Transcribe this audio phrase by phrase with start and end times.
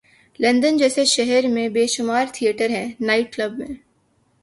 [0.39, 3.75] London جیسے شہرمیں بیشمار تھیٹر ہیں‘نائٹ کلب ہیں۔